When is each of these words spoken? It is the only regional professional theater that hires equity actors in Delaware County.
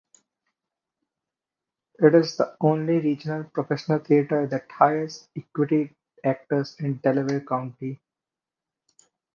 It 1.99 2.15
is 2.15 2.35
the 2.35 2.57
only 2.59 2.97
regional 2.97 3.43
professional 3.43 3.99
theater 3.99 4.47
that 4.47 4.71
hires 4.71 5.27
equity 5.37 5.95
actors 6.23 6.75
in 6.79 6.97
Delaware 6.97 7.41
County. 7.41 8.01